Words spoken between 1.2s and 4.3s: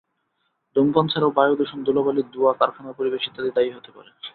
বায়ুদূষণ, ধুলোবালি, ধোঁয়া, কারখানার পরিবেশ ইত্যাদি দায়ী হতে পারে।